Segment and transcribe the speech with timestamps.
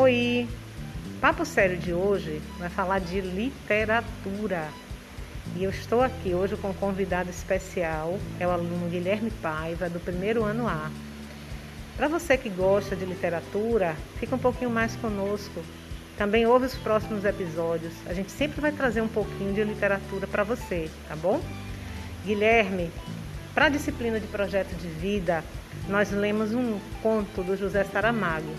[0.00, 0.48] Oi!
[1.20, 4.66] Papo Sério de hoje vai falar de literatura.
[5.54, 10.00] E eu estou aqui hoje com um convidado especial, é o aluno Guilherme Paiva, do
[10.00, 10.90] primeiro ano A.
[11.98, 15.62] Para você que gosta de literatura, fica um pouquinho mais conosco.
[16.16, 17.92] Também ouve os próximos episódios.
[18.06, 21.42] A gente sempre vai trazer um pouquinho de literatura para você, tá bom?
[22.24, 22.90] Guilherme,
[23.52, 25.44] para a disciplina de projeto de vida,
[25.90, 28.56] nós lemos um conto do José Saramago,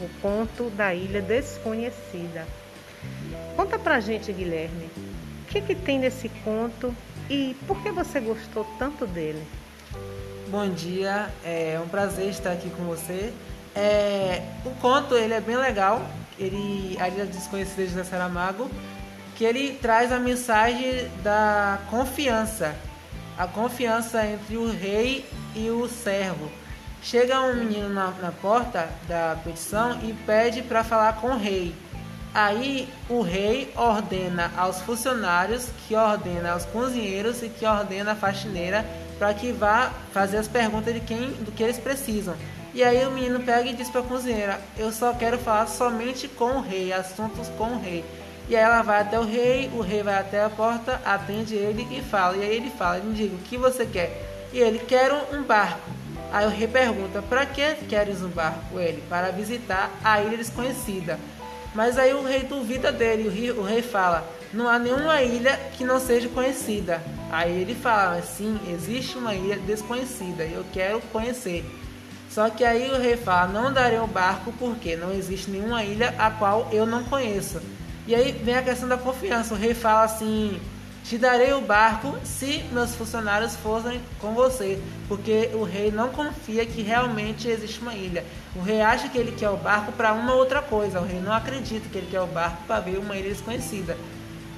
[0.00, 2.46] o conto da Ilha Desconhecida.
[3.56, 4.90] Conta pra gente, Guilherme,
[5.42, 6.94] o que, que tem nesse conto
[7.28, 9.46] e por que você gostou tanto dele?
[10.48, 13.32] Bom dia, é um prazer estar aqui com você.
[13.74, 16.08] É, o conto ele é bem legal,
[16.38, 18.70] ele a Ilha Desconhecida de José Saramago,
[19.36, 22.74] que ele traz a mensagem da confiança,
[23.36, 26.50] a confiança entre o rei e o servo.
[27.02, 31.74] Chega um menino na, na porta da petição e pede para falar com o rei.
[32.34, 38.84] Aí o rei ordena aos funcionários, que ordena aos cozinheiros e que ordena a faxineira
[39.18, 42.34] para que vá fazer as perguntas de quem, do que eles precisam.
[42.74, 46.28] E aí o menino pega e diz para a cozinheira: "Eu só quero falar somente
[46.28, 48.04] com o rei, assuntos com o rei".
[48.48, 51.86] E aí ela vai até o rei, o rei vai até a porta, atende ele
[51.90, 52.36] e fala.
[52.36, 55.97] E aí ele fala: "Me diga o que você quer?" E ele quer um barco.
[56.32, 58.78] Aí o rei pergunta: Para que queres um barco?
[58.78, 61.18] Ele: Para visitar a ilha desconhecida.
[61.74, 63.28] Mas aí o rei duvida dele.
[63.28, 67.02] O rei, o rei fala: Não há nenhuma ilha que não seja conhecida.
[67.30, 71.64] Aí ele fala: Sim, existe uma ilha desconhecida e eu quero conhecer.
[72.30, 76.14] Só que aí o rei fala: Não darei o barco porque não existe nenhuma ilha
[76.18, 77.60] a qual eu não conheço.
[78.06, 79.54] E aí vem a questão da confiança.
[79.54, 80.60] O rei fala assim:
[81.08, 84.78] te darei o barco se meus funcionários fossem com você,
[85.08, 88.22] porque o rei não confia que realmente existe uma ilha.
[88.54, 91.00] O rei acha que ele quer o barco para uma outra coisa.
[91.00, 93.96] O rei não acredita que ele quer o barco para ver uma ilha desconhecida.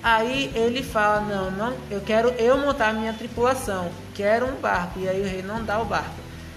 [0.00, 3.90] Aí ele fala: "Não, não, eu quero eu montar minha tripulação.
[4.14, 5.00] Quero um barco".
[5.00, 6.14] E aí o rei não dá o barco.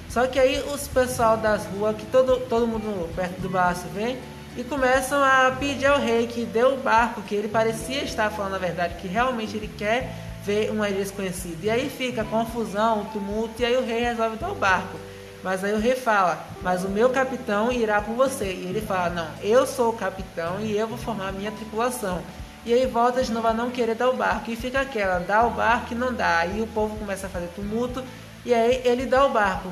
[0.08, 4.20] Só que aí os pessoal das ruas, que todo todo mundo perto do palácio vem,
[4.58, 8.56] e começam a pedir ao rei que dê o barco, que ele parecia estar falando
[8.56, 11.58] a verdade, que realmente ele quer ver uma ilha desconhecida.
[11.68, 15.00] E aí fica confusão, tumulto, e aí o rei resolve dar o barco.
[15.44, 18.46] Mas aí o rei fala, mas o meu capitão irá com você.
[18.46, 22.22] E ele fala, não, eu sou o capitão e eu vou formar a minha tripulação.
[22.66, 24.52] E aí volta de novo a não querer dar o barco.
[24.52, 26.40] E fica aquela, dá o barco e não dá.
[26.40, 28.04] Aí o povo começa a fazer tumulto
[28.46, 29.70] e aí ele dá o barco.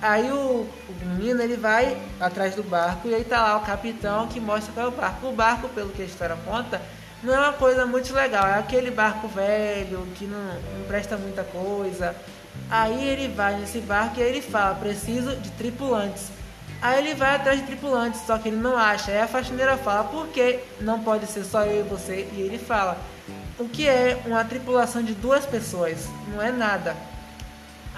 [0.00, 4.28] Aí o, o menino ele vai atrás do barco e aí tá lá o capitão
[4.28, 5.26] que mostra qual é o barco.
[5.26, 6.80] O barco, pelo que a história conta,
[7.22, 8.46] não é uma coisa muito legal.
[8.46, 12.14] É aquele barco velho que não, não presta muita coisa.
[12.70, 16.30] Aí ele vai nesse barco e aí ele fala: preciso de tripulantes.
[16.80, 19.10] Aí ele vai atrás de tripulantes, só que ele não acha.
[19.10, 22.28] Aí a faxineira fala: por que não pode ser só eu e você?
[22.32, 22.96] E ele fala:
[23.58, 26.06] o que é uma tripulação de duas pessoas?
[26.32, 26.94] Não é nada.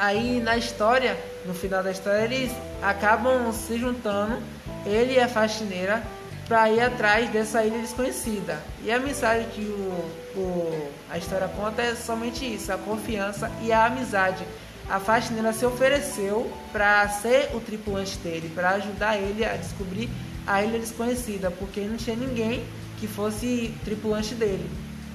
[0.01, 2.51] Aí na história, no final da história, eles
[2.81, 4.39] acabam se juntando,
[4.87, 6.03] ele e a faxineira,
[6.49, 8.59] para ir atrás dessa ilha desconhecida.
[8.83, 13.73] E a mensagem que o, o, a história conta é somente isso: a confiança e
[13.73, 14.43] a amizade.
[14.89, 20.09] A faxineira se ofereceu para ser o tripulante dele, para ajudar ele a descobrir
[20.47, 22.65] a ilha desconhecida, porque não tinha ninguém
[22.99, 24.67] que fosse tripulante dele.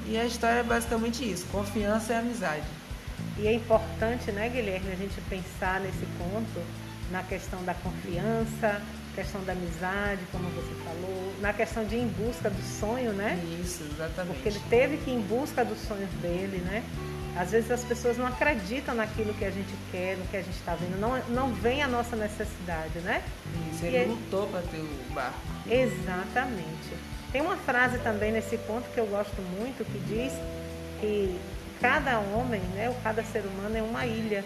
[0.07, 2.84] E a história é basicamente isso: confiança e amizade.
[3.37, 6.61] E é importante, né, Guilherme, a gente pensar nesse ponto,
[7.11, 8.81] na questão da confiança,
[9.13, 13.39] questão da amizade, como você falou, na questão de ir em busca do sonho, né?
[13.61, 14.35] Isso, exatamente.
[14.35, 16.83] Porque ele teve que ir em busca dos sonhos dele, né?
[17.37, 20.55] Às vezes as pessoas não acreditam naquilo que a gente quer, no que a gente
[20.55, 23.21] está vendo, não, não vem a nossa necessidade, né?
[23.73, 25.37] Isso, ele e lutou para ter o barco.
[25.69, 26.95] Exatamente.
[27.31, 30.31] Tem uma frase também nesse ponto que eu gosto muito que diz
[31.01, 31.37] que
[31.81, 34.43] cada homem, né, ou cada ser humano é uma ilha.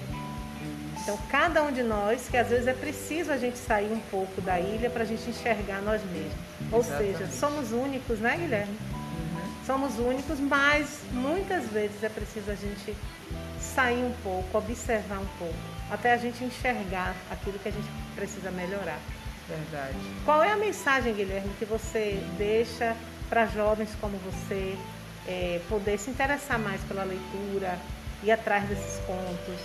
[1.01, 4.42] Então, cada um de nós, que às vezes é preciso a gente sair um pouco
[4.42, 6.33] da ilha para a gente enxergar nós mesmos.
[6.71, 7.18] Ou Exatamente.
[7.18, 8.74] seja, somos únicos, né, Guilherme?
[8.74, 9.65] Uhum.
[9.65, 12.95] Somos únicos, mas muitas vezes é preciso a gente
[13.59, 15.56] sair um pouco, observar um pouco,
[15.89, 19.00] até a gente enxergar aquilo que a gente precisa melhorar.
[19.48, 19.95] Verdade.
[20.25, 22.95] Qual é a mensagem, Guilherme, que você deixa
[23.30, 24.77] para jovens como você,
[25.27, 27.77] é, poder se interessar mais pela leitura,
[28.24, 29.60] ir atrás desses contos?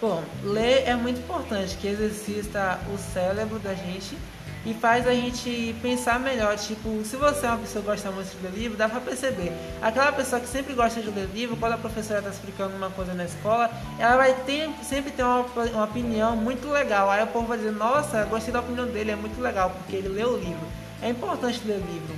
[0.00, 4.16] Bom, ler é muito importante, que exercita o cérebro da gente
[4.64, 6.56] e faz a gente pensar melhor.
[6.56, 9.52] Tipo, se você é uma pessoa que gosta muito de ler livro, dá pra perceber.
[9.80, 13.14] Aquela pessoa que sempre gosta de ler livro, quando a professora está explicando uma coisa
[13.14, 17.10] na escola, ela vai ter, sempre ter uma, uma opinião muito legal.
[17.10, 20.08] Aí o povo vai dizer, nossa, gostei da opinião dele, é muito legal, porque ele
[20.08, 20.66] leu o livro.
[21.02, 22.14] É importante ler livro.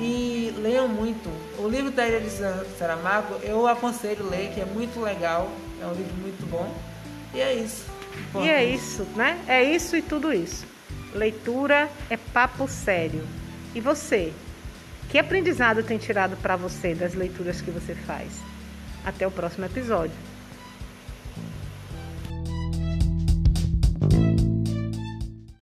[0.00, 1.28] E leiam muito.
[1.58, 2.30] O livro da Ilha de
[2.76, 5.50] Saramago eu aconselho ler, que é muito legal.
[5.80, 6.72] É um livro muito bom.
[7.32, 7.84] E é isso.
[8.28, 8.46] Importante.
[8.46, 9.38] E é isso, né?
[9.46, 10.66] É isso e tudo isso.
[11.14, 13.24] Leitura é papo sério.
[13.74, 14.32] E você?
[15.08, 18.32] Que aprendizado tem tirado para você das leituras que você faz?
[19.04, 20.16] Até o próximo episódio.